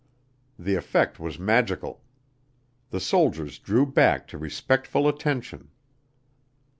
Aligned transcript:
The 0.57 0.73
effect 0.73 1.19
was 1.19 1.37
magical. 1.37 2.01
The 2.89 2.99
soldiers 2.99 3.59
drew 3.59 3.85
back 3.85 4.25
to 4.29 4.37
respectful 4.39 5.07
attention. 5.07 5.69